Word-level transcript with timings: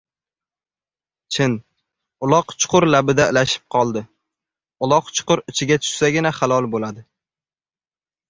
Chin, 1.35 1.57
uloq 2.27 2.47
chuqur 2.63 2.87
labida 2.95 3.27
ilashib 3.33 3.77
oldi. 3.81 4.03
Uloq 4.87 5.11
chuqur 5.19 5.45
ichiga 5.53 5.79
tushsagina 5.83 6.35
halol 6.39 6.69
bo‘ladi. 6.77 7.05